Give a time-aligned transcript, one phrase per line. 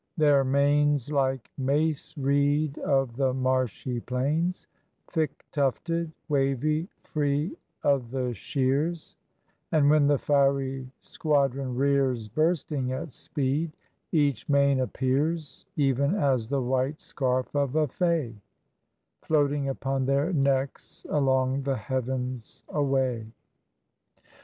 [0.17, 4.65] their manes Like mace reed of the marshy plains
[5.07, 9.15] Thick tufted, wavy, free o' the shears:
[9.71, 13.73] And when the fiery squadron rears Bursting at speed,
[14.11, 18.33] each mane appears Even as the white scarf of a fay
[19.21, 23.27] Floating upon their necks along the heavens away.